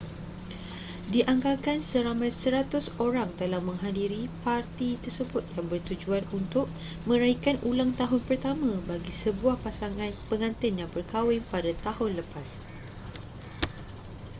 dianggarkan 1.13 1.77
seramai 1.89 2.31
100 2.41 2.97
orang 3.07 3.29
telah 3.41 3.61
menghadiri 3.69 4.21
parti 4.45 4.89
tersebut 5.03 5.43
yang 5.53 5.65
bertujuan 5.71 6.23
untuk 6.39 6.65
meraikan 7.09 7.57
ulang 7.69 7.91
tahun 7.99 8.17
pertama 8.29 8.71
bagi 8.89 9.13
sebuah 9.23 9.55
pasangan 9.65 10.09
pengantin 10.29 10.73
yang 10.81 10.89
berkahwin 10.95 11.41
pada 11.53 11.69
tahun 11.85 12.11
lepas 12.19 12.47